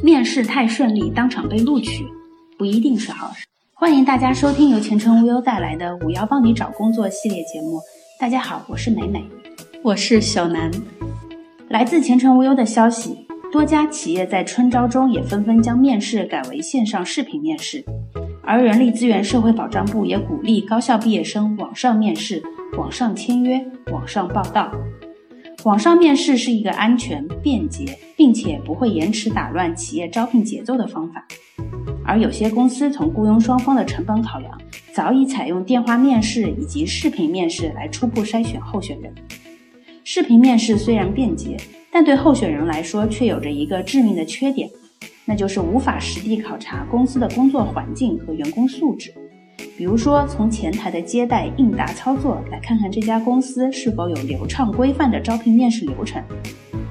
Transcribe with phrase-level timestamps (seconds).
[0.00, 2.06] 面试太顺利，当场被录取，
[2.56, 3.44] 不一定是好事。
[3.74, 7.80] 欢迎大家收听由前程无忧带来的“五幺帮你找工作”系列节目。
[8.20, 9.24] 大家好，我是美美，
[9.82, 10.70] 我是小南。
[11.68, 17.84] 来自前程无忧的消息，多家企业在春招中也纷纷将面试改为线上视频面试，
[18.44, 22.40] 而人力资源社会保障部也鼓励高校毕业生网上面试、
[22.76, 23.60] 网上签约、
[23.90, 24.70] 网上报到。
[25.64, 31.26] 网上面试是一个安全、便捷，并且不会延迟打乱企业招聘节奏的方法。
[32.04, 34.56] 而有些公司从雇佣双方的成本考量，
[34.92, 39.12] 早已采用电话面试以及视频面试来初步筛选候选人。
[40.04, 41.56] 视频面试虽然便捷，
[41.90, 44.70] 但对候选人来说却有着一个致命的缺点，
[45.24, 49.12] 那就是无法实地考察公司的工作环境和员工素质。
[49.76, 56.22] 比如说，从前台的接待、应答操作来看看这家公司是否有流畅规范的招聘面试流程；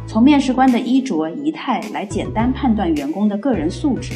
[0.07, 4.13] 从面试官的衣着仪态来简单判断员工的个人素质；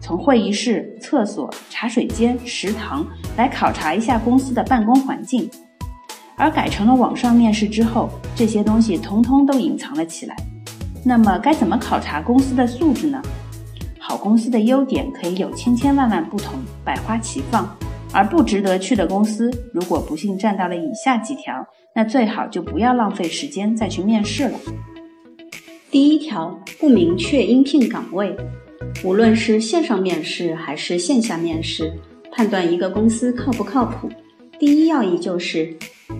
[0.00, 5.50] 从会议室、厕所、茶水间、食堂来考察一下公司的办公环境。
[6.36, 10.34] 而改成了网上面试之后，这些东西通通都隐藏了起来。
[11.04, 13.20] 那么，该怎么考察公司的素质呢？
[14.02, 17.64] 好公司的优点可以有千千万万不同，百花齐放；
[18.12, 21.54] 而不值得去的公司，如果不幸占到了以下几条，
[21.94, 24.58] 那最好就不要浪费时间再去面试了。
[25.90, 28.34] 第一条，不明确应聘岗位。
[29.04, 31.92] 无论是线上面试还是线下面试，
[32.32, 34.08] 判断一个公司靠不靠谱，
[34.58, 35.76] 第一要义就是，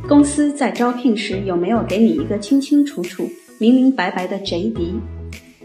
[0.07, 3.27] 公司在招聘时有没有给你一个清清楚楚、
[3.59, 5.01] 明明白白的 JD。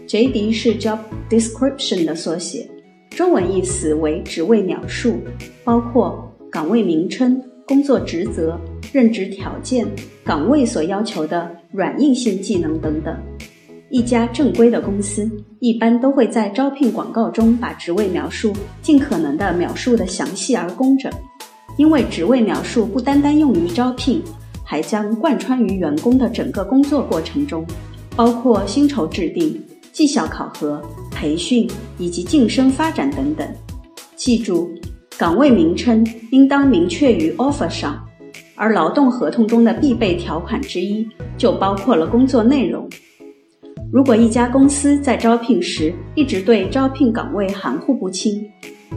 [0.06, 2.68] JD 是 Job Description 的缩写，
[3.10, 5.18] 中文意思为职位描述，
[5.64, 8.56] 包括岗位名称、工作职责、
[8.92, 9.84] 任职条件、
[10.24, 13.16] 岗位所要求的软硬性技能等等。
[13.90, 21.10] 一家正规的公司一般都会在招聘广告中把职位描述尽可能的描述的详细而工整，
[21.76, 24.22] 因为职位描述不单单用于招聘，
[24.62, 27.66] 还将贯穿于员工的整个工作过程中，
[28.14, 29.60] 包括薪酬制定。
[29.96, 30.78] 绩效考核、
[31.10, 33.48] 培训以及晋升发展等等。
[34.14, 34.70] 记住，
[35.16, 38.06] 岗位名称应当明确于 offer 上，
[38.56, 41.08] 而劳动合同中的必备条款之一
[41.38, 42.86] 就包括了工作内容。
[43.90, 48.46] 如果一家公司在招聘时一直对招聘岗位含糊不清，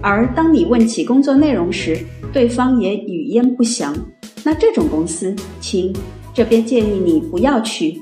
[0.01, 1.97] 而当你问起工作内容时，
[2.33, 3.95] 对方也语焉不详，
[4.43, 5.95] 那这种公司，亲，
[6.33, 8.01] 这边建议你不要去。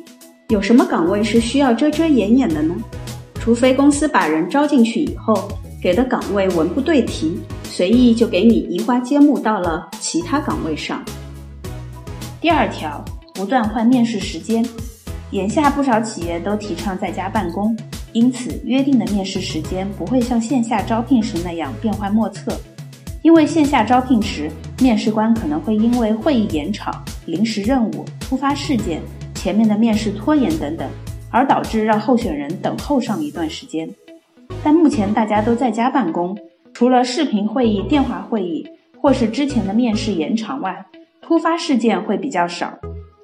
[0.50, 2.74] 有什么岗位是需要遮遮掩掩的呢？
[3.36, 5.50] 除非公司把人招进去以后，
[5.82, 11.04] 给的岗位文不对题，随意就给你移花接木到了其他岗位上。
[12.40, 13.04] 第二条，
[13.34, 14.66] 不断换面试时间。
[15.32, 17.78] 眼下不少企业都提倡在家办公，
[18.14, 22.58] 因此约定的面试时间不会像线下招聘时那样变幻莫测。
[23.22, 29.02] 因为线下招聘时，面试官可能会因为会议延长、临时任务、突发事件。
[29.38, 30.90] 前面的面试拖延等等，
[31.30, 33.88] 而导致让候选人等候上一段时间。
[34.64, 36.36] 但目前大家都在家办公，
[36.74, 38.68] 除了视频会议、电话会议，
[39.00, 40.84] 或是之前的面试延长外，
[41.22, 42.74] 突发事件会比较少。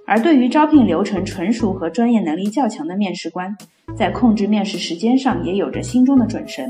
[0.06, 3.56] 而对于招聘流程纯熟和专业能力较强的面试官，
[3.98, 6.70] 在控制面试时间上也有着心中的准绳。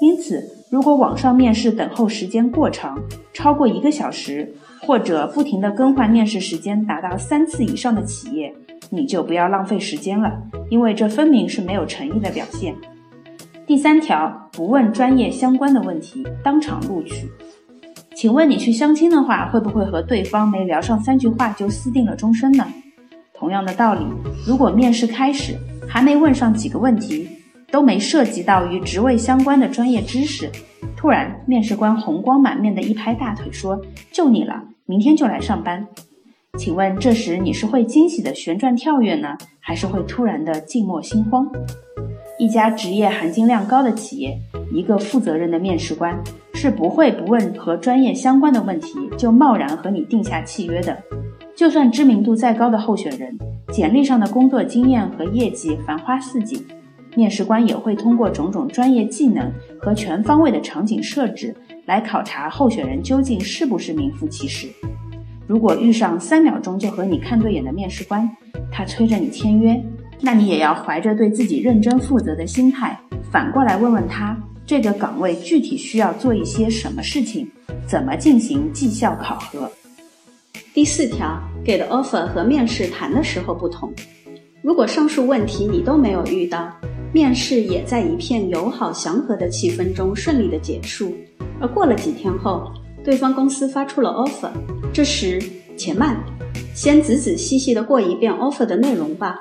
[0.00, 3.02] 因此，如果网上面试等候时间过长，
[3.32, 8.54] 超过一个小时，或者不停地更换面试时间达到三次以上的企业，
[8.90, 12.74] 你就不要浪费时间了，因为这分明是没有诚意的表现。
[13.66, 17.28] 第三条，不问专业相关的问题，当场录取。
[18.14, 22.66] 请问你去相亲的话，会不会和对方没聊上三句话就私定了终身呢？
[23.34, 24.00] 同样的道理，
[24.46, 25.56] 如果面试开始
[25.86, 27.28] 还没问上几个问题，
[27.70, 30.50] 都没涉及到与职位相关的专业知识，
[30.96, 35.86] 突然面试官红光满面的一拍大腿说：“就你了，明天就来上班。”
[36.58, 41.48] 请问这时你是会惊喜的旋转跳跃呢，还是会突然的静默心慌？
[42.36, 44.36] 一家职业含金量高的企业，
[44.72, 46.20] 一个负责任的面试官
[46.54, 50.98] 是不会不问和专业相关的问题就贸然和你定下契约的。
[51.54, 53.38] 就算知名度再高的候选人，
[53.72, 56.60] 简历上的工作经验和业绩繁花似锦。
[57.14, 59.50] 面试官也会通过种种专业技能
[59.80, 61.54] 和全方位的场景设置
[61.86, 64.68] 来考察候选人究竟是不是名副其实。
[65.48, 68.28] 如果遇上三秒钟就和你看对眼的面试官，
[68.70, 69.82] 他催着你签约，
[70.20, 73.00] 那你也要怀着对自己认真负责的心态，
[73.32, 77.50] 反过来问问他这个岗位具体需要做一些什么事情，
[77.86, 79.70] 怎么进行绩效考核。
[80.74, 83.90] 第四条，给的 offer 和面试谈的时候不同。
[84.60, 86.70] 如果上述问题你都没有遇到，
[87.10, 91.16] 面试也在一片友好祥和的气氛中顺利的结束。
[91.58, 92.70] 而过了几天后，
[93.08, 94.50] 对方公司发出了 offer，
[94.92, 95.42] 这时
[95.78, 96.22] 且慢，
[96.74, 99.38] 先仔仔细细的过一遍 offer 的内容吧。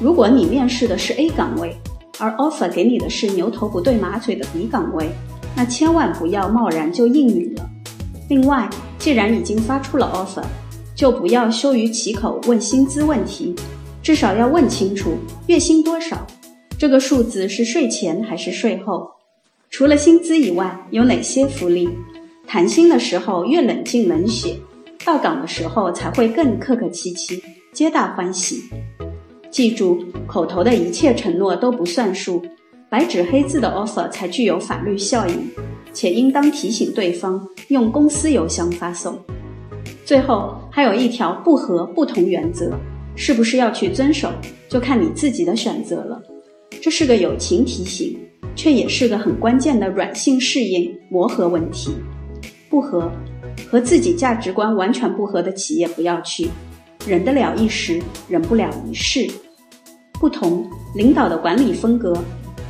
[0.00, 1.76] 如果你面试的是 A 岗位，
[2.18, 5.10] 而 offer 给你的是牛头不对马嘴的 B 岗位，
[5.54, 7.68] 那千万不要贸然就应允了。
[8.30, 8.66] 另外，
[8.98, 10.42] 既然已经发出了 offer，
[10.94, 13.54] 就不要羞于启口问薪资问题，
[14.02, 15.18] 至少要问清楚
[15.48, 16.26] 月薪多少，
[16.78, 19.06] 这个数字是税前还是税后？
[19.68, 21.90] 除了薪资以外，有哪些福利？
[22.46, 24.56] 谈薪的时候越冷静冷血，
[25.04, 28.62] 到岗的时候才会更客客气气，皆大欢喜。
[29.50, 29.98] 记住，
[30.28, 32.40] 口头的一切承诺都不算数，
[32.88, 35.50] 白纸黑字的 offer 才具有法律效应，
[35.92, 39.18] 且应当提醒对方用公司邮箱发送。
[40.04, 42.78] 最后还有一条不和不同原则，
[43.16, 44.30] 是不是要去遵守，
[44.68, 46.22] 就看你自己的选择了。
[46.80, 48.16] 这是个友情提醒，
[48.54, 51.90] 却也是个很关键的软性适应磨合问题。
[52.68, 53.10] 不合，
[53.70, 56.48] 和自己价值观完全不合的企业不要去。
[57.06, 59.30] 忍得了一时，忍不了一世。
[60.18, 62.16] 不同领导的管理风格，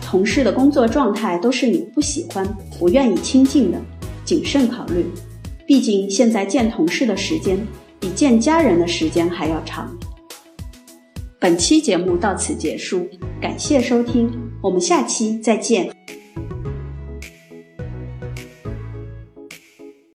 [0.02, 2.46] 同事的工作状态都是你不喜欢、
[2.78, 3.80] 不愿意亲近的，
[4.24, 5.06] 谨慎考虑。
[5.66, 7.58] 毕竟现在见同事的时间
[7.98, 9.96] 比见家人的时间还要长。
[11.38, 13.06] 本期节目到此结束，
[13.40, 14.30] 感谢收听，
[14.62, 15.88] 我们下期再见。